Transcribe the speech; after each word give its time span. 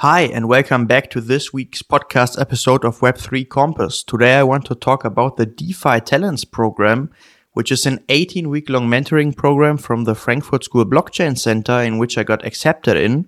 Hi, 0.00 0.24
and 0.24 0.46
welcome 0.46 0.84
back 0.84 1.08
to 1.12 1.22
this 1.22 1.54
week's 1.54 1.80
podcast 1.80 2.38
episode 2.38 2.84
of 2.84 3.00
Web3 3.00 3.48
Compass. 3.48 4.02
Today 4.02 4.34
I 4.34 4.42
want 4.42 4.66
to 4.66 4.74
talk 4.74 5.06
about 5.06 5.38
the 5.38 5.46
DeFi 5.46 6.00
Talents 6.00 6.44
program, 6.44 7.10
which 7.54 7.72
is 7.72 7.86
an 7.86 8.04
18 8.10 8.50
week 8.50 8.68
long 8.68 8.88
mentoring 8.88 9.34
program 9.34 9.78
from 9.78 10.04
the 10.04 10.14
Frankfurt 10.14 10.64
School 10.64 10.84
Blockchain 10.84 11.38
Center 11.38 11.80
in 11.80 11.96
which 11.96 12.18
I 12.18 12.24
got 12.24 12.44
accepted 12.44 12.98
in. 12.98 13.26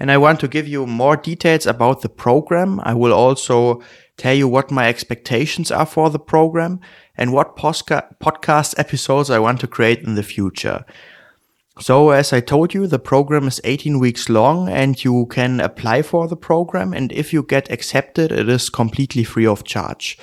And 0.00 0.10
I 0.10 0.18
want 0.18 0.40
to 0.40 0.48
give 0.48 0.66
you 0.66 0.86
more 0.86 1.16
details 1.16 1.66
about 1.66 2.02
the 2.02 2.08
program. 2.08 2.80
I 2.82 2.94
will 2.94 3.12
also 3.12 3.80
tell 4.16 4.34
you 4.34 4.48
what 4.48 4.72
my 4.72 4.88
expectations 4.88 5.70
are 5.70 5.86
for 5.86 6.10
the 6.10 6.18
program 6.18 6.80
and 7.16 7.32
what 7.32 7.54
podcast 7.54 8.74
episodes 8.76 9.30
I 9.30 9.38
want 9.38 9.60
to 9.60 9.68
create 9.68 10.00
in 10.00 10.16
the 10.16 10.24
future. 10.24 10.84
So 11.80 12.10
as 12.10 12.32
I 12.32 12.40
told 12.40 12.74
you, 12.74 12.86
the 12.86 12.98
program 12.98 13.46
is 13.46 13.60
18 13.62 14.00
weeks 14.00 14.28
long 14.28 14.68
and 14.68 15.02
you 15.02 15.26
can 15.26 15.60
apply 15.60 16.02
for 16.02 16.26
the 16.26 16.36
program. 16.36 16.92
And 16.92 17.12
if 17.12 17.32
you 17.32 17.42
get 17.42 17.70
accepted, 17.70 18.32
it 18.32 18.48
is 18.48 18.68
completely 18.68 19.22
free 19.22 19.46
of 19.46 19.64
charge. 19.64 20.18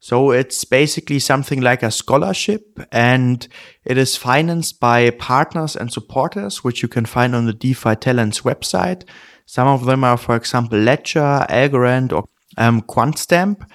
So 0.00 0.30
it's 0.30 0.64
basically 0.64 1.18
something 1.18 1.60
like 1.60 1.82
a 1.82 1.90
scholarship 1.90 2.80
and 2.92 3.48
it 3.84 3.98
is 3.98 4.16
financed 4.16 4.78
by 4.80 5.10
partners 5.10 5.74
and 5.74 5.92
supporters, 5.92 6.62
which 6.62 6.82
you 6.82 6.88
can 6.88 7.04
find 7.04 7.34
on 7.34 7.46
the 7.46 7.52
DeFi 7.52 7.96
Talents 7.96 8.42
website. 8.42 9.04
Some 9.46 9.66
of 9.66 9.86
them 9.86 10.04
are, 10.04 10.18
for 10.18 10.36
example, 10.36 10.78
Ledger, 10.78 11.46
Algorand 11.48 12.12
or 12.12 12.24
um, 12.58 12.82
QuantStamp. 12.82 13.66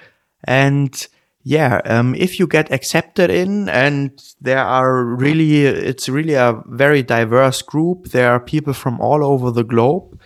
And 0.44 1.08
yeah, 1.46 1.82
um, 1.84 2.14
if 2.14 2.38
you 2.40 2.46
get 2.46 2.72
accepted 2.72 3.30
in 3.30 3.68
and 3.68 4.10
there 4.40 4.64
are 4.64 5.04
really, 5.04 5.66
it's 5.66 6.08
really 6.08 6.32
a 6.32 6.62
very 6.66 7.02
diverse 7.02 7.60
group. 7.60 8.08
There 8.08 8.30
are 8.30 8.40
people 8.40 8.72
from 8.72 8.98
all 8.98 9.22
over 9.22 9.50
the 9.50 9.62
globe. 9.62 10.18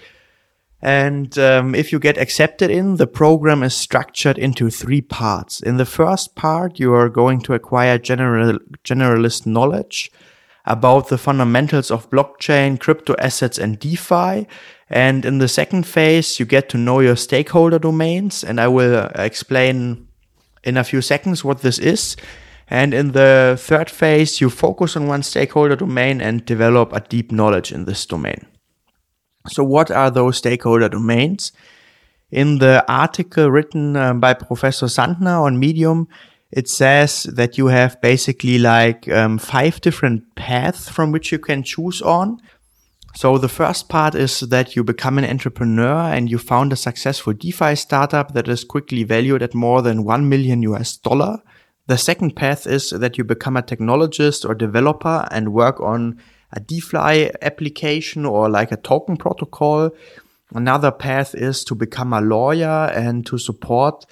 And 0.80 1.36
um, 1.36 1.74
if 1.74 1.90
you 1.90 1.98
get 1.98 2.18
accepted 2.18 2.70
in, 2.70 2.96
the 2.96 3.08
program 3.08 3.64
is 3.64 3.74
structured 3.74 4.38
into 4.38 4.70
three 4.70 5.00
parts. 5.00 5.60
In 5.60 5.76
the 5.76 5.84
first 5.84 6.36
part, 6.36 6.78
you 6.78 6.94
are 6.94 7.08
going 7.08 7.40
to 7.42 7.54
acquire 7.54 7.98
general, 7.98 8.60
generalist 8.84 9.44
knowledge 9.44 10.12
about 10.66 11.08
the 11.08 11.18
fundamentals 11.18 11.90
of 11.90 12.08
blockchain, 12.10 12.78
crypto 12.78 13.16
assets, 13.18 13.58
and 13.58 13.80
DeFi. 13.80 14.46
And 14.88 15.24
in 15.24 15.38
the 15.38 15.48
second 15.48 15.84
phase, 15.84 16.38
you 16.38 16.46
get 16.46 16.68
to 16.68 16.78
know 16.78 17.00
your 17.00 17.16
stakeholder 17.16 17.80
domains. 17.80 18.44
And 18.44 18.60
I 18.60 18.68
will 18.68 19.10
explain 19.16 20.07
in 20.68 20.76
a 20.76 20.84
few 20.84 21.00
seconds 21.00 21.44
what 21.44 21.62
this 21.62 21.78
is. 21.78 22.16
And 22.70 22.92
in 22.92 23.12
the 23.12 23.56
third 23.58 23.90
phase, 23.90 24.40
you 24.40 24.50
focus 24.50 24.96
on 24.96 25.06
one 25.06 25.22
stakeholder 25.22 25.76
domain 25.76 26.20
and 26.20 26.44
develop 26.44 26.92
a 26.92 27.00
deep 27.00 27.32
knowledge 27.32 27.72
in 27.72 27.86
this 27.86 28.04
domain. 28.06 28.46
So 29.48 29.64
what 29.64 29.90
are 29.90 30.10
those 30.10 30.36
stakeholder 30.36 30.90
domains? 30.90 31.52
In 32.30 32.58
the 32.58 32.84
article 32.86 33.50
written 33.50 33.96
um, 33.96 34.20
by 34.20 34.34
Professor 34.34 34.86
Sandner 34.86 35.42
on 35.42 35.58
Medium, 35.58 36.08
it 36.50 36.68
says 36.68 37.22
that 37.22 37.56
you 37.56 37.68
have 37.68 38.00
basically 38.02 38.58
like 38.58 39.08
um, 39.08 39.38
five 39.38 39.80
different 39.80 40.34
paths 40.34 40.88
from 40.90 41.10
which 41.12 41.32
you 41.32 41.38
can 41.38 41.62
choose 41.62 42.02
on. 42.02 42.38
So 43.18 43.36
the 43.36 43.48
first 43.48 43.88
part 43.88 44.14
is 44.14 44.38
that 44.38 44.76
you 44.76 44.84
become 44.84 45.18
an 45.18 45.24
entrepreneur 45.24 46.02
and 46.14 46.30
you 46.30 46.38
found 46.38 46.72
a 46.72 46.76
successful 46.76 47.32
DeFi 47.32 47.74
startup 47.74 48.32
that 48.34 48.46
is 48.46 48.62
quickly 48.62 49.02
valued 49.02 49.42
at 49.42 49.56
more 49.56 49.82
than 49.82 50.04
1 50.04 50.28
million 50.28 50.62
US 50.62 50.96
dollar. 50.96 51.42
The 51.88 51.98
second 51.98 52.36
path 52.36 52.64
is 52.64 52.90
that 52.90 53.18
you 53.18 53.24
become 53.24 53.56
a 53.56 53.62
technologist 53.62 54.48
or 54.48 54.54
developer 54.54 55.26
and 55.32 55.52
work 55.52 55.80
on 55.80 56.20
a 56.52 56.60
DeFi 56.60 57.32
application 57.42 58.24
or 58.24 58.48
like 58.48 58.70
a 58.70 58.76
token 58.76 59.16
protocol. 59.16 59.90
Another 60.54 60.92
path 60.92 61.34
is 61.34 61.64
to 61.64 61.74
become 61.74 62.12
a 62.12 62.20
lawyer 62.20 62.88
and 62.94 63.26
to 63.26 63.36
support, 63.36 64.06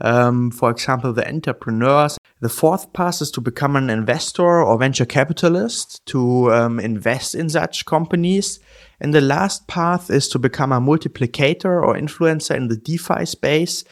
um, 0.00 0.50
for 0.50 0.70
example, 0.70 1.12
the 1.12 1.28
entrepreneurs 1.28 2.18
the 2.40 2.48
fourth 2.48 2.94
path 2.94 3.20
is 3.20 3.30
to 3.32 3.40
become 3.42 3.76
an 3.76 3.90
investor 3.90 4.62
or 4.62 4.78
venture 4.78 5.04
capitalist 5.04 6.04
to 6.06 6.50
um, 6.52 6.80
invest 6.80 7.34
in 7.34 7.50
such 7.50 7.84
companies. 7.84 8.58
And 8.98 9.14
the 9.14 9.20
last 9.20 9.68
path 9.68 10.10
is 10.10 10.26
to 10.28 10.38
become 10.38 10.72
a 10.72 10.80
multiplicator 10.80 11.82
or 11.82 11.94
influencer 11.94 12.56
in 12.56 12.68
the 12.68 12.78
DeFi 12.78 13.26
space. 13.26 13.84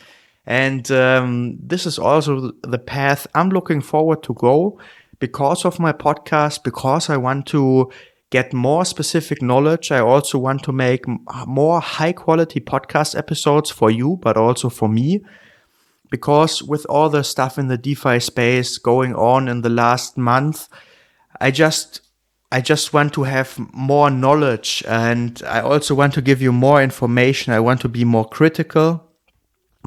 And 0.46 0.90
um, 0.90 1.58
this 1.62 1.84
is 1.84 1.98
also 1.98 2.52
the 2.62 2.78
path 2.78 3.26
I'm 3.34 3.50
looking 3.50 3.82
forward 3.82 4.22
to 4.22 4.32
go 4.32 4.80
because 5.18 5.66
of 5.66 5.78
my 5.78 5.92
podcast, 5.92 6.64
because 6.64 7.10
I 7.10 7.18
want 7.18 7.44
to 7.48 7.90
get 8.30 8.54
more 8.54 8.86
specific 8.86 9.42
knowledge. 9.42 9.92
I 9.92 10.00
also 10.00 10.38
want 10.38 10.62
to 10.62 10.72
make 10.72 11.04
more 11.46 11.80
high 11.82 12.12
quality 12.12 12.60
podcast 12.60 13.14
episodes 13.14 13.70
for 13.70 13.90
you, 13.90 14.18
but 14.22 14.38
also 14.38 14.70
for 14.70 14.88
me 14.88 15.22
because 16.10 16.62
with 16.62 16.84
all 16.86 17.08
the 17.08 17.22
stuff 17.22 17.58
in 17.58 17.68
the 17.68 17.78
DeFi 17.78 18.20
space 18.20 18.78
going 18.78 19.14
on 19.14 19.48
in 19.48 19.62
the 19.62 19.68
last 19.68 20.16
month, 20.16 20.68
I 21.40 21.50
just 21.50 22.00
I 22.50 22.62
just 22.62 22.94
want 22.94 23.12
to 23.14 23.24
have 23.24 23.58
more 23.74 24.10
knowledge 24.10 24.82
and 24.88 25.42
I 25.46 25.60
also 25.60 25.94
want 25.94 26.14
to 26.14 26.22
give 26.22 26.40
you 26.40 26.50
more 26.50 26.82
information. 26.82 27.52
I 27.52 27.60
want 27.60 27.82
to 27.82 27.88
be 27.88 28.04
more 28.04 28.26
critical 28.26 29.04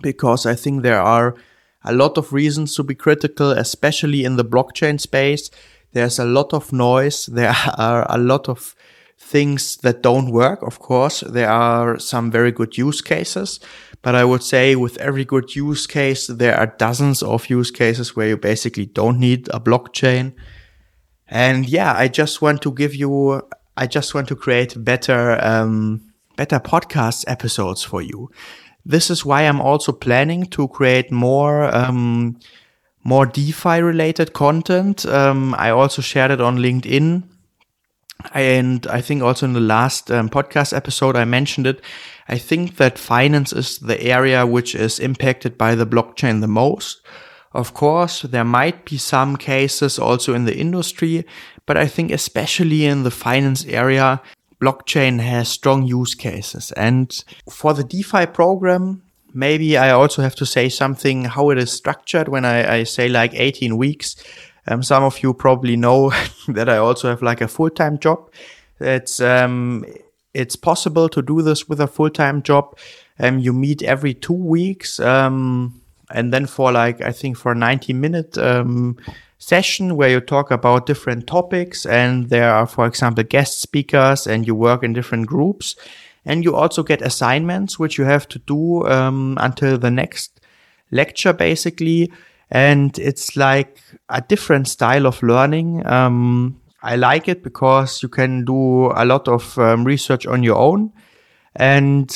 because 0.03 0.45
I 0.45 0.53
think 0.53 0.83
there 0.83 1.01
are 1.01 1.35
a 1.83 1.93
lot 1.93 2.19
of 2.19 2.31
reasons 2.31 2.75
to 2.75 2.83
be 2.83 2.93
critical, 2.93 3.51
especially 3.51 4.23
in 4.23 4.35
the 4.35 4.45
blockchain 4.45 4.99
space. 4.99 5.49
There's 5.93 6.19
a 6.19 6.25
lot 6.25 6.53
of 6.53 6.71
noise. 6.71 7.25
There 7.25 7.55
are 7.77 8.05
a 8.09 8.19
lot 8.19 8.47
of 8.47 8.75
things 9.21 9.77
that 9.77 10.01
don't 10.01 10.31
work. 10.31 10.61
Of 10.63 10.79
course, 10.79 11.21
there 11.21 11.49
are 11.49 11.99
some 11.99 12.31
very 12.31 12.51
good 12.51 12.77
use 12.77 13.01
cases, 13.01 13.59
but 14.01 14.15
I 14.15 14.25
would 14.25 14.43
say 14.43 14.75
with 14.75 14.97
every 14.97 15.25
good 15.25 15.55
use 15.55 15.87
case, 15.87 16.27
there 16.27 16.57
are 16.57 16.75
dozens 16.77 17.23
of 17.23 17.49
use 17.49 17.71
cases 17.71 18.15
where 18.15 18.27
you 18.29 18.37
basically 18.37 18.87
don't 18.87 19.19
need 19.19 19.47
a 19.49 19.59
blockchain. 19.59 20.33
And 21.27 21.69
yeah, 21.69 21.93
I 21.95 22.07
just 22.09 22.41
want 22.41 22.61
to 22.63 22.71
give 22.71 22.93
you, 22.93 23.41
I 23.77 23.87
just 23.87 24.13
want 24.13 24.27
to 24.29 24.35
create 24.35 24.75
better, 24.83 25.39
um, 25.41 26.01
better 26.35 26.59
podcast 26.59 27.23
episodes 27.27 27.83
for 27.83 28.01
you. 28.01 28.29
This 28.85 29.09
is 29.09 29.23
why 29.23 29.43
I'm 29.43 29.61
also 29.61 29.91
planning 29.91 30.45
to 30.47 30.67
create 30.67 31.11
more, 31.11 31.73
um, 31.73 32.37
more 33.03 33.25
DeFi 33.27 33.79
related 33.81 34.33
content. 34.33 35.05
Um, 35.05 35.55
I 35.57 35.69
also 35.69 36.01
shared 36.01 36.31
it 36.31 36.41
on 36.41 36.57
LinkedIn. 36.57 37.23
And 38.33 38.85
I 38.87 39.01
think 39.01 39.21
also 39.21 39.45
in 39.45 39.53
the 39.53 39.59
last 39.59 40.11
um, 40.11 40.29
podcast 40.29 40.75
episode, 40.75 41.15
I 41.15 41.25
mentioned 41.25 41.67
it. 41.67 41.81
I 42.27 42.37
think 42.37 42.77
that 42.77 42.97
finance 42.97 43.53
is 43.53 43.79
the 43.79 44.01
area 44.01 44.45
which 44.45 44.75
is 44.75 44.99
impacted 44.99 45.57
by 45.57 45.75
the 45.75 45.85
blockchain 45.85 46.41
the 46.41 46.47
most. 46.47 47.01
Of 47.53 47.73
course, 47.73 48.21
there 48.21 48.45
might 48.45 48.85
be 48.85 48.97
some 48.97 49.35
cases 49.35 49.99
also 49.99 50.33
in 50.33 50.45
the 50.45 50.57
industry, 50.57 51.25
but 51.65 51.75
I 51.77 51.87
think 51.87 52.11
especially 52.11 52.85
in 52.85 53.03
the 53.03 53.11
finance 53.11 53.65
area, 53.65 54.21
blockchain 54.61 55.19
has 55.19 55.49
strong 55.49 55.83
use 55.83 56.15
cases. 56.15 56.71
And 56.73 57.13
for 57.49 57.73
the 57.73 57.83
DeFi 57.83 58.27
program, 58.27 59.03
maybe 59.33 59.77
I 59.77 59.89
also 59.91 60.21
have 60.21 60.35
to 60.35 60.45
say 60.45 60.69
something 60.69 61.25
how 61.25 61.49
it 61.49 61.57
is 61.57 61.71
structured 61.71 62.29
when 62.29 62.45
I, 62.45 62.77
I 62.77 62.83
say 62.83 63.09
like 63.09 63.33
18 63.33 63.75
weeks. 63.77 64.15
Um, 64.67 64.83
some 64.83 65.03
of 65.03 65.21
you 65.23 65.33
probably 65.33 65.75
know 65.75 66.11
that 66.47 66.69
I 66.69 66.77
also 66.77 67.09
have 67.09 67.21
like 67.21 67.41
a 67.41 67.47
full-time 67.47 67.99
job. 67.99 68.29
It's, 68.79 69.19
um, 69.19 69.85
it's 70.33 70.55
possible 70.55 71.09
to 71.09 71.21
do 71.21 71.41
this 71.41 71.67
with 71.67 71.79
a 71.79 71.87
full-time 71.87 72.41
job. 72.41 72.77
Um, 73.19 73.39
you 73.39 73.53
meet 73.53 73.83
every 73.83 74.13
two 74.13 74.33
weeks. 74.33 74.99
Um, 74.99 75.81
and 76.09 76.33
then 76.33 76.45
for 76.45 76.71
like, 76.71 77.01
I 77.01 77.11
think 77.11 77.37
for 77.37 77.51
a 77.53 77.55
90 77.55 77.93
minute, 77.93 78.37
um, 78.37 78.97
session 79.41 79.95
where 79.95 80.09
you 80.09 80.19
talk 80.21 80.51
about 80.51 80.85
different 80.85 81.25
topics 81.25 81.83
and 81.85 82.29
there 82.29 82.53
are, 82.53 82.67
for 82.67 82.85
example, 82.85 83.23
guest 83.23 83.59
speakers 83.59 84.27
and 84.27 84.45
you 84.45 84.53
work 84.53 84.83
in 84.83 84.93
different 84.93 85.25
groups 85.25 85.75
and 86.25 86.43
you 86.43 86.55
also 86.55 86.83
get 86.83 87.01
assignments, 87.01 87.79
which 87.79 87.97
you 87.97 88.03
have 88.03 88.27
to 88.29 88.39
do, 88.39 88.85
um, 88.85 89.37
until 89.41 89.77
the 89.77 89.89
next 89.89 90.39
lecture, 90.91 91.33
basically. 91.33 92.11
And 92.51 92.97
it's 92.99 93.37
like 93.37 93.81
a 94.09 94.21
different 94.21 94.67
style 94.67 95.07
of 95.07 95.23
learning. 95.23 95.85
Um, 95.87 96.61
I 96.83 96.95
like 96.95 97.27
it 97.27 97.43
because 97.43 98.03
you 98.03 98.09
can 98.09 98.43
do 98.43 98.91
a 98.93 99.05
lot 99.05 99.27
of 99.27 99.57
um, 99.57 99.85
research 99.85 100.25
on 100.25 100.43
your 100.43 100.57
own. 100.57 100.91
And 101.55 102.09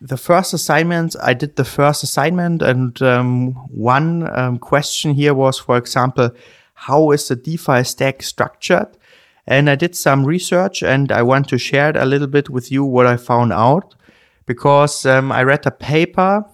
the 0.00 0.16
first 0.16 0.52
assignment, 0.52 1.16
I 1.22 1.32
did 1.32 1.56
the 1.56 1.64
first 1.64 2.02
assignment, 2.02 2.60
and 2.60 3.00
um, 3.02 3.52
one 3.70 4.28
um, 4.36 4.58
question 4.58 5.14
here 5.14 5.32
was, 5.32 5.58
for 5.58 5.78
example, 5.78 6.30
how 6.74 7.10
is 7.12 7.28
the 7.28 7.36
DeFi 7.36 7.84
stack 7.84 8.22
structured? 8.22 8.88
And 9.46 9.70
I 9.70 9.76
did 9.76 9.94
some 9.96 10.24
research, 10.26 10.82
and 10.82 11.10
I 11.10 11.22
want 11.22 11.48
to 11.48 11.58
share 11.58 11.90
it 11.90 11.96
a 11.96 12.04
little 12.04 12.26
bit 12.26 12.50
with 12.50 12.70
you 12.70 12.84
what 12.84 13.06
I 13.06 13.16
found 13.16 13.52
out 13.52 13.94
because 14.46 15.06
um, 15.06 15.32
I 15.32 15.42
read 15.42 15.66
a 15.66 15.70
paper 15.70 16.44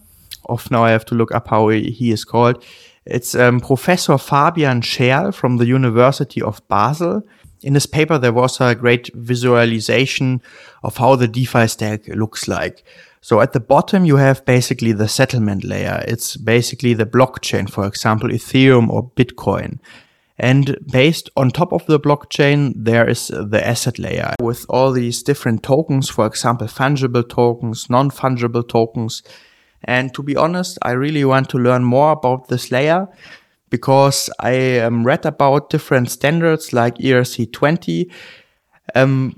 of 0.47 0.71
now 0.71 0.85
I 0.85 0.91
have 0.91 1.05
to 1.07 1.15
look 1.15 1.35
up 1.35 1.49
how 1.49 1.69
he, 1.69 1.91
he 1.91 2.12
is 2.12 2.25
called. 2.25 2.65
It's 3.06 3.35
um, 3.35 3.61
Professor 3.61 4.19
Fabian 4.19 4.82
Schär 4.82 5.32
from 5.32 5.56
the 5.56 5.67
University 5.67 6.43
of 6.43 6.67
Basel. 6.69 7.23
in 7.62 7.75
this 7.75 7.87
paper, 7.87 8.19
there 8.19 8.32
was 8.32 8.61
a 8.61 8.75
great 8.75 9.11
visualization 9.14 10.43
of 10.82 10.97
how 10.97 11.17
the 11.17 11.29
DeFi 11.29 11.67
stack 11.67 12.08
looks 12.08 12.49
like. 12.49 12.85
So 13.23 13.41
at 13.41 13.52
the 13.52 13.61
bottom, 13.61 14.05
you 14.05 14.17
have 14.17 14.44
basically 14.47 14.93
the 14.93 15.08
settlement 15.08 15.64
layer. 15.64 16.02
It's 16.08 16.37
basically 16.37 16.94
the 16.94 17.05
blockchain, 17.05 17.69
for 17.69 17.87
example, 17.87 18.31
Ethereum 18.31 18.88
or 18.88 19.11
Bitcoin. 19.11 19.79
And 20.38 20.79
based 20.91 21.29
on 21.37 21.50
top 21.50 21.73
of 21.73 21.85
the 21.85 22.00
blockchain, 22.00 22.73
there 22.75 23.06
is 23.06 23.29
the 23.29 23.61
asset 23.62 23.99
layer 23.99 24.35
with 24.41 24.64
all 24.70 24.91
these 24.91 25.23
different 25.23 25.62
tokens, 25.62 26.08
for 26.08 26.26
example, 26.26 26.67
fungible 26.67 27.29
tokens, 27.29 27.91
non-fungible 27.91 28.67
tokens. 28.67 29.23
And 29.85 30.12
to 30.15 30.23
be 30.23 30.37
honest, 30.37 30.79
I 30.82 30.93
really 30.93 31.25
want 31.25 31.49
to 31.50 31.59
learn 31.59 31.85
more 31.85 32.12
about 32.12 32.49
this 32.49 32.71
layer 32.71 33.09
because 33.71 34.31
I 34.41 34.81
um, 34.81 35.05
read 35.05 35.25
about 35.25 35.71
different 35.71 36.11
standards 36.11 36.73
like 36.73 36.97
ERC20. 36.99 38.11
Um, 38.94 39.35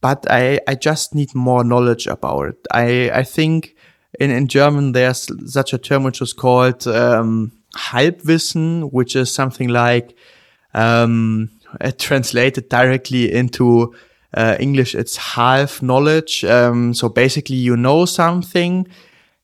but 0.00 0.30
I, 0.30 0.60
I 0.68 0.74
just 0.74 1.14
need 1.14 1.34
more 1.34 1.64
knowledge 1.64 2.06
about 2.06 2.48
it. 2.48 2.66
I, 2.72 3.10
I 3.10 3.22
think 3.24 3.74
in, 4.20 4.30
in 4.30 4.46
German, 4.48 4.92
there's 4.92 5.28
such 5.52 5.72
a 5.72 5.78
term 5.78 6.04
which 6.04 6.20
is 6.20 6.32
called, 6.32 6.86
um, 6.86 7.52
Halbwissen, 7.76 8.92
which 8.92 9.16
is 9.16 9.32
something 9.32 9.68
like 9.68 10.16
um, 10.74 11.50
translated 11.98 12.68
directly 12.68 13.32
into 13.32 13.94
uh, 14.34 14.56
English, 14.60 14.94
it's 14.94 15.16
half 15.16 15.82
knowledge. 15.82 16.44
Um, 16.44 16.92
so 16.94 17.08
basically, 17.08 17.56
you 17.56 17.76
know 17.76 18.04
something, 18.04 18.86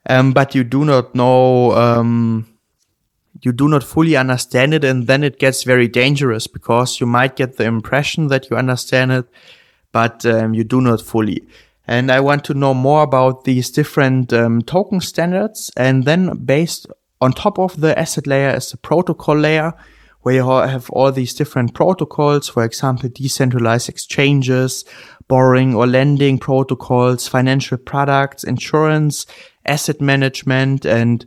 um, 0.08 0.32
but 0.32 0.54
you 0.54 0.64
do 0.64 0.84
not 0.84 1.14
know, 1.14 1.72
um, 1.72 2.46
you 3.42 3.52
do 3.52 3.68
not 3.68 3.82
fully 3.82 4.16
understand 4.16 4.74
it, 4.74 4.84
and 4.84 5.06
then 5.06 5.22
it 5.22 5.38
gets 5.38 5.64
very 5.64 5.88
dangerous 5.88 6.46
because 6.46 7.00
you 7.00 7.06
might 7.06 7.36
get 7.36 7.56
the 7.56 7.64
impression 7.64 8.28
that 8.28 8.50
you 8.50 8.56
understand 8.56 9.12
it, 9.12 9.26
but 9.92 10.24
um, 10.26 10.54
you 10.54 10.64
do 10.64 10.80
not 10.80 11.00
fully. 11.00 11.42
And 11.86 12.10
I 12.10 12.20
want 12.20 12.44
to 12.44 12.54
know 12.54 12.72
more 12.72 13.02
about 13.02 13.44
these 13.44 13.70
different 13.70 14.32
um, 14.32 14.62
token 14.62 15.00
standards, 15.00 15.70
and 15.76 16.04
then 16.04 16.44
based 16.44 16.86
on 17.20 17.32
top 17.32 17.58
of 17.58 17.80
the 17.80 17.98
asset 17.98 18.26
layer 18.26 18.54
is 18.56 18.70
the 18.70 18.76
protocol 18.76 19.36
layer, 19.36 19.74
where 20.22 20.36
you 20.36 20.48
have 20.48 20.88
all 20.90 21.12
these 21.12 21.34
different 21.34 21.74
protocols, 21.74 22.48
for 22.48 22.64
example, 22.64 23.10
decentralized 23.10 23.90
exchanges, 23.90 24.84
borrowing 25.28 25.74
or 25.74 25.86
lending 25.86 26.38
protocols, 26.38 27.28
financial 27.28 27.76
products, 27.76 28.42
insurance, 28.42 29.26
asset 29.66 30.00
management, 30.00 30.84
and 30.84 31.26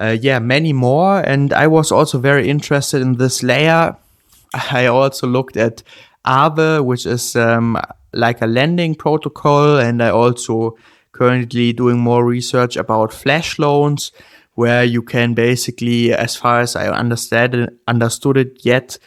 uh, 0.00 0.16
yeah, 0.20 0.38
many 0.38 0.72
more. 0.72 1.20
And 1.20 1.52
I 1.52 1.66
was 1.66 1.92
also 1.92 2.18
very 2.18 2.48
interested 2.48 3.02
in 3.02 3.16
this 3.16 3.42
layer. 3.42 3.96
I 4.54 4.86
also 4.86 5.26
looked 5.26 5.56
at 5.56 5.82
Aave, 6.26 6.84
which 6.84 7.06
is 7.06 7.36
um, 7.36 7.78
like 8.12 8.42
a 8.42 8.46
lending 8.46 8.94
protocol, 8.94 9.78
and 9.78 10.02
I 10.02 10.10
also 10.10 10.76
currently 11.12 11.72
doing 11.72 11.98
more 11.98 12.24
research 12.24 12.76
about 12.76 13.12
flash 13.12 13.58
loans 13.58 14.12
where 14.54 14.84
you 14.84 15.02
can 15.02 15.34
basically, 15.34 16.12
as 16.12 16.36
far 16.36 16.60
as 16.60 16.76
I 16.76 16.88
understand 16.88 17.70
understood 17.88 18.36
it 18.36 18.64
yet, 18.64 18.98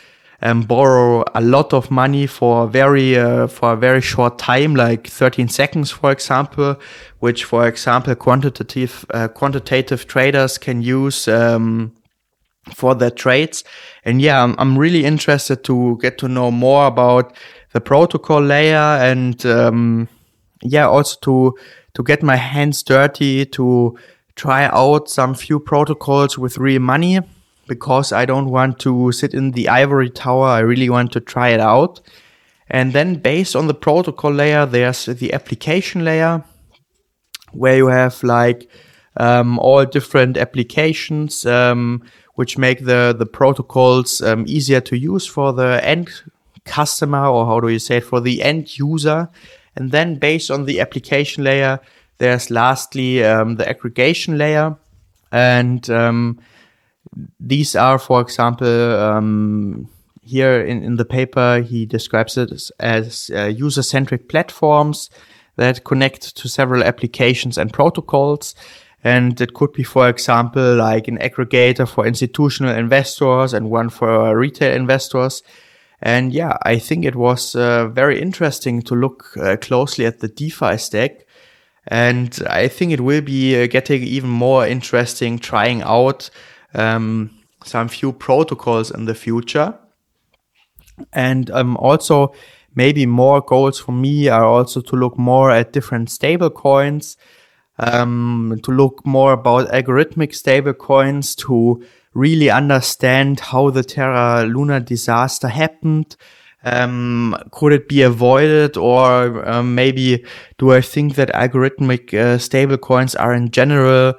um, 0.44 0.62
borrow 0.62 1.24
a 1.34 1.42
lot 1.42 1.74
of 1.74 1.90
money 1.90 2.28
for 2.28 2.68
very 2.68 3.18
uh, 3.18 3.48
for 3.48 3.74
a 3.74 3.78
very 3.78 4.02
short 4.02 4.38
time, 4.38 4.76
like 4.76 5.08
13 5.08 5.48
seconds, 5.48 5.90
for 5.90 6.12
example, 6.12 6.76
which, 7.20 7.46
for 7.46 7.66
example, 7.66 8.14
quantitative 8.16 9.06
uh, 9.14 9.30
quantitative 9.30 10.06
traders 10.06 10.58
can 10.58 10.82
use 10.82 11.30
um, 11.30 11.94
for 12.76 12.94
their 12.94 13.10
trades. 13.10 13.64
And 14.04 14.22
yeah, 14.22 14.44
I'm, 14.44 14.56
I'm 14.60 14.78
really 14.78 15.06
interested 15.06 15.64
to 15.64 15.98
get 16.02 16.18
to 16.20 16.28
know 16.28 16.52
more 16.52 16.88
about 16.88 17.36
the 17.72 17.80
protocol 17.80 18.42
layer 18.42 18.76
and 18.76 19.44
um, 19.46 20.10
yeah, 20.62 20.88
also 20.88 21.18
to 21.22 21.58
to 21.94 22.04
get 22.04 22.22
my 22.22 22.36
hands 22.36 22.84
dirty 22.84 23.46
to 23.46 23.98
try 24.36 24.66
out 24.66 25.10
some 25.10 25.36
few 25.36 25.60
protocols 25.60 26.38
with 26.38 26.58
real 26.58 26.82
money 26.82 27.22
because 27.68 28.12
I 28.12 28.26
don't 28.26 28.50
want 28.50 28.80
to 28.80 29.12
sit 29.12 29.34
in 29.34 29.52
the 29.52 29.70
ivory 29.70 30.10
tower. 30.10 30.48
I 30.48 30.60
really 30.60 30.90
want 30.90 31.12
to 31.14 31.20
try 31.20 31.50
it 31.50 31.60
out. 31.60 32.02
And 32.70 32.94
then 32.94 33.16
based 33.16 33.56
on 33.56 33.68
the 33.68 33.74
protocol 33.74 34.32
layer, 34.32 34.66
there's 34.66 35.06
the 35.06 35.34
application 35.34 36.04
layer 36.04 36.44
where 37.52 37.78
you 37.78 37.88
have 37.88 38.22
like 38.24 38.70
um, 39.18 39.60
all 39.60 39.86
different 39.86 40.38
applications 40.38 41.46
um, 41.46 42.04
which 42.36 42.58
make 42.58 42.86
the, 42.86 43.16
the 43.18 43.26
protocols 43.26 44.22
um, 44.22 44.44
easier 44.48 44.82
to 44.82 44.98
use 44.98 45.28
for 45.28 45.54
the 45.54 45.80
end 45.84 46.10
customer 46.66 47.26
or 47.28 47.46
how 47.46 47.60
do 47.60 47.68
you 47.68 47.80
say 47.80 47.98
it 47.98 48.04
for 48.04 48.20
the 48.20 48.42
end 48.42 48.78
user. 48.78 49.30
And 49.76 49.92
then 49.92 50.16
based 50.16 50.50
on 50.50 50.66
the 50.66 50.80
application 50.80 51.44
layer, 51.44 51.80
there's 52.18 52.50
lastly 52.50 53.24
um, 53.24 53.56
the 53.56 53.68
aggregation 53.68 54.38
layer. 54.38 54.76
And 55.32 55.88
um, 55.90 56.40
these 57.40 57.76
are, 57.76 58.00
for 58.00 58.22
example, 58.22 58.68
um, 58.68 59.90
here 60.22 60.62
in, 60.62 60.84
in 60.84 60.96
the 60.96 61.06
paper, 61.06 61.62
he 61.62 61.86
describes 61.86 62.38
it 62.38 62.52
as, 62.80 63.32
uh, 63.34 63.46
user 63.46 63.84
centric 63.84 64.30
platforms 64.30 65.10
that 65.56 65.84
connect 65.84 66.36
to 66.38 66.48
several 66.48 66.84
applications 66.84 67.58
and 67.58 67.74
protocols. 67.74 68.56
And 69.04 69.40
it 69.42 69.54
could 69.54 69.74
be, 69.74 69.84
for 69.84 70.08
example, 70.08 70.76
like 70.76 71.08
an 71.10 71.18
aggregator 71.18 71.88
for 71.88 72.08
institutional 72.08 72.74
investors 72.74 73.54
and 73.54 73.70
one 73.70 73.90
for 73.90 74.38
retail 74.38 74.74
investors. 74.74 75.44
And 76.02 76.34
yeah, 76.34 76.58
I 76.64 76.80
think 76.80 77.06
it 77.06 77.16
was 77.16 77.54
uh, 77.54 77.88
very 77.90 78.22
interesting 78.22 78.82
to 78.84 78.96
look 78.96 79.38
uh, 79.38 79.58
closely 79.58 80.06
at 80.06 80.20
the 80.20 80.30
DeFi 80.30 80.78
stack 80.78 81.26
and 81.88 82.42
I 82.50 82.68
think 82.68 82.94
it 82.94 83.02
will 83.02 83.22
be 83.22 83.62
uh, 83.62 83.68
getting 83.68 84.04
even 84.04 84.30
more 84.30 84.66
interesting 84.66 85.38
trying 85.38 85.82
out 85.82 86.30
um, 86.74 87.30
some 87.64 87.88
few 87.88 88.12
protocols 88.14 88.92
in 88.92 89.06
the 89.06 89.16
future. 89.16 89.78
And 91.12 91.50
um, 91.52 91.78
also, 91.78 92.34
maybe 92.76 93.06
more 93.06 93.42
goals 93.42 93.80
for 93.80 93.92
me 93.92 94.28
are 94.28 94.46
also 94.46 94.82
to 94.82 94.96
look 94.96 95.18
more 95.18 95.52
at 95.52 95.74
different 95.74 96.10
stable 96.10 96.50
coins, 96.50 97.18
um, 97.80 98.60
to 98.64 98.72
look 98.72 99.06
more 99.06 99.34
about 99.34 99.70
algorithmic 99.70 100.36
stable 100.36 100.74
coins, 100.74 101.36
to 101.36 101.84
really 102.14 102.50
understand 102.50 103.40
how 103.40 103.70
the 103.70 103.84
Terra 103.84 104.46
Luna 104.46 104.80
disaster 104.80 105.48
happened, 105.48 106.16
um, 106.64 107.36
could 107.52 107.74
it 107.74 107.90
be 107.90 108.02
avoided 108.02 108.78
or 108.78 109.48
um, 109.48 109.76
maybe 109.76 110.24
do 110.58 110.72
I 110.72 110.82
think 110.82 111.16
that 111.16 111.30
algorithmic 111.30 112.14
uh, 112.14 112.38
stablecoins 112.38 113.16
are 113.20 113.34
in 113.34 113.52
general 113.52 114.14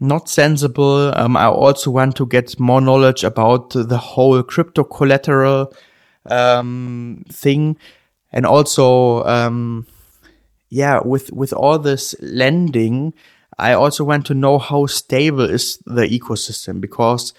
not 0.00 0.28
sensible? 0.28 1.12
Um, 1.16 1.36
I 1.36 1.46
also 1.46 1.90
want 1.90 2.16
to 2.16 2.26
get 2.26 2.58
more 2.58 2.80
knowledge 2.80 3.24
about 3.24 3.70
the 3.70 3.98
whole 3.98 4.42
crypto 4.42 4.84
collateral 4.84 5.72
um, 6.26 7.24
thing 7.30 7.76
and 8.32 8.46
also 8.46 9.22
um, 9.24 9.86
yeah 10.70 11.00
with 11.04 11.32
with 11.32 11.52
all 11.52 11.78
this 11.78 12.14
lending 12.20 13.12
I 13.58 13.72
also 13.74 14.04
want 14.04 14.26
to 14.26 14.34
know 14.34 14.58
how 14.58 14.86
stable 14.86 15.48
is 15.48 15.78
the 15.86 16.02
ecosystem 16.02 16.80
because 16.80 17.32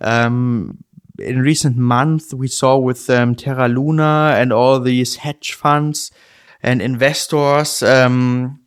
um, 0.00 0.82
in 1.18 1.40
recent 1.40 1.76
months 1.76 2.34
we 2.34 2.48
saw 2.48 2.76
with 2.76 3.08
um, 3.10 3.34
Terra 3.34 3.68
Luna 3.68 4.34
and 4.36 4.52
all 4.52 4.80
these 4.80 5.16
hedge 5.16 5.52
funds 5.52 6.10
and 6.62 6.82
investors 6.82 7.82
um, 7.82 8.60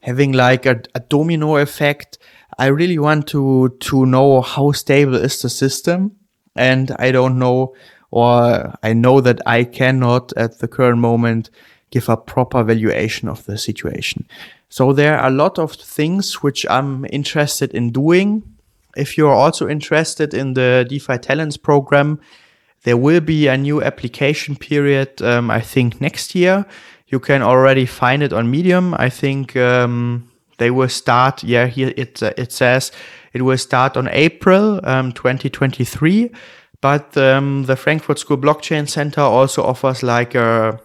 having 0.00 0.32
like 0.32 0.66
a, 0.66 0.82
a, 0.94 1.00
domino 1.00 1.56
effect. 1.56 2.18
I 2.60 2.66
really 2.66 2.98
want 2.98 3.26
to 3.28 3.70
to 3.80 4.06
know 4.06 4.40
how 4.40 4.72
stable 4.72 5.16
is 5.16 5.40
the 5.42 5.48
system, 5.48 6.12
and 6.54 6.94
I 6.98 7.10
don't 7.10 7.38
know, 7.38 7.74
or 8.10 8.74
I 8.82 8.92
know 8.92 9.20
that 9.20 9.40
I 9.46 9.64
cannot 9.64 10.32
at 10.36 10.58
the 10.58 10.68
current 10.68 10.98
moment 10.98 11.50
give 11.90 12.08
a 12.08 12.16
proper 12.16 12.62
valuation 12.62 13.28
of 13.28 13.44
the 13.46 13.58
situation. 13.58 14.26
So 14.68 14.92
there 14.92 15.18
are 15.18 15.28
a 15.28 15.32
lot 15.32 15.58
of 15.58 15.72
things 15.72 16.42
which 16.42 16.64
I'm 16.70 17.04
interested 17.10 17.74
in 17.74 17.90
doing 17.90 18.42
if 18.96 19.16
you're 19.16 19.34
also 19.34 19.68
interested 19.68 20.34
in 20.34 20.54
the 20.54 20.86
DeFi 20.88 21.18
Talents 21.18 21.56
program, 21.56 22.20
there 22.82 22.96
will 22.96 23.20
be 23.20 23.46
a 23.46 23.56
new 23.56 23.82
application 23.82 24.56
period, 24.56 25.20
um, 25.22 25.50
I 25.50 25.60
think 25.60 26.00
next 26.00 26.34
year. 26.34 26.66
You 27.08 27.20
can 27.20 27.42
already 27.42 27.86
find 27.86 28.22
it 28.22 28.32
on 28.32 28.50
Medium. 28.50 28.94
I 28.94 29.10
think 29.10 29.56
um, 29.56 30.29
they 30.60 30.70
will 30.70 30.88
start, 30.88 31.42
yeah, 31.42 31.66
here 31.66 31.92
it, 31.96 32.22
uh, 32.22 32.32
it 32.36 32.52
says 32.52 32.92
it 33.32 33.42
will 33.42 33.58
start 33.58 33.96
on 33.96 34.08
April 34.12 34.80
um, 34.84 35.10
2023. 35.12 36.30
But 36.80 37.16
um, 37.16 37.64
the 37.64 37.76
Frankfurt 37.76 38.18
School 38.18 38.38
Blockchain 38.38 38.88
Center 38.88 39.22
also 39.22 39.64
offers 39.64 40.02
like 40.02 40.34
a 40.34 40.80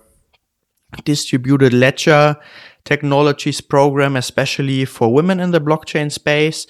distributed 1.03 1.73
ledger 1.73 2.35
technologies 2.85 3.61
program, 3.61 4.15
especially 4.15 4.85
for 4.85 5.13
women 5.13 5.39
in 5.39 5.51
the 5.51 5.61
blockchain 5.61 6.11
space 6.11 6.65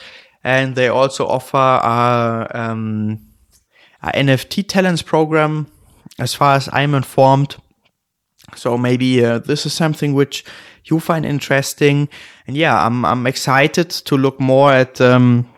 and 0.45 0.75
they 0.75 0.88
also 0.88 1.25
offer 1.25 1.57
a, 1.57 2.47
um, 2.53 3.19
a 4.03 4.12
NFT 4.12 4.67
talents 4.67 5.01
program. 5.01 5.67
as 6.19 6.33
far 6.33 6.55
as 6.55 6.69
I'm 6.71 6.93
informed. 6.93 7.57
So 8.55 8.77
maybe 8.77 9.25
uh, 9.25 9.39
this 9.39 9.65
is 9.65 9.74
something 9.74 10.13
which 10.13 10.45
you 10.86 11.00
find 11.00 11.25
interesting. 11.25 12.10
And 12.48 12.56
yeah, 12.56 12.86
I'm, 12.86 13.06
I'm 13.06 13.27
excited 13.27 13.89
to 13.89 14.18
look 14.18 14.39
more 14.39 14.72
at, 14.72 15.01
um, 15.01 15.50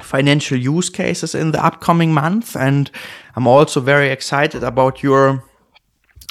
financial 0.00 0.58
use 0.58 0.88
cases 0.88 1.34
in 1.34 1.52
the 1.52 1.64
upcoming 1.64 2.12
month. 2.12 2.56
And 2.56 2.90
I'm 3.36 3.46
also 3.46 3.80
very 3.80 4.08
excited 4.10 4.62
about 4.62 5.02
your 5.02 5.44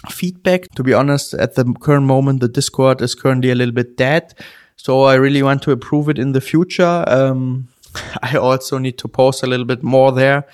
feedback. 0.10 0.70
To 0.76 0.84
be 0.84 0.94
honest, 0.94 1.34
at 1.34 1.56
the 1.56 1.66
current 1.80 2.06
moment, 2.06 2.42
the 2.42 2.48
Discord 2.48 3.02
is 3.02 3.16
currently 3.16 3.52
a 3.52 3.56
little 3.56 3.74
bit 3.74 3.98
dead. 3.98 4.34
So 4.76 5.04
I 5.04 5.16
really 5.16 5.44
want 5.44 5.62
to 5.64 5.72
improve 5.72 6.10
it 6.10 6.18
in 6.18 6.32
the 6.32 6.42
future. 6.42 7.04
Um, 7.08 7.68
I 8.24 8.38
also 8.38 8.78
need 8.78 8.98
to 9.00 9.08
post 9.08 9.44
a 9.44 9.48
little 9.48 9.66
bit 9.66 9.84
more 9.84 10.12
there. 10.12 10.48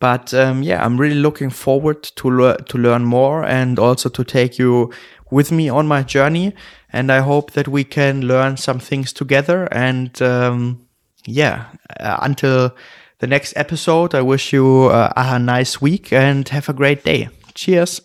But 0.00 0.34
um, 0.34 0.62
yeah, 0.62 0.84
I'm 0.84 1.00
really 1.00 1.20
looking 1.20 1.50
forward 1.50 2.02
to 2.02 2.28
le- 2.28 2.62
to 2.62 2.78
learn 2.78 3.04
more 3.04 3.44
and 3.44 3.78
also 3.78 4.08
to 4.10 4.24
take 4.24 4.58
you 4.58 4.92
with 5.34 5.50
me 5.50 5.68
on 5.68 5.86
my 5.86 6.02
journey. 6.02 6.54
And 6.92 7.10
I 7.10 7.20
hope 7.20 7.50
that 7.52 7.66
we 7.66 7.84
can 7.84 8.22
learn 8.22 8.56
some 8.56 8.78
things 8.78 9.12
together. 9.12 9.68
And 9.72 10.22
um, 10.22 10.86
yeah, 11.26 11.66
uh, 11.98 12.18
until 12.22 12.74
the 13.18 13.26
next 13.26 13.52
episode, 13.56 14.14
I 14.14 14.22
wish 14.22 14.52
you 14.52 14.84
uh, 14.84 15.12
a 15.16 15.38
nice 15.38 15.80
week 15.80 16.12
and 16.12 16.48
have 16.48 16.68
a 16.68 16.72
great 16.72 17.04
day. 17.04 17.28
Cheers. 17.54 18.00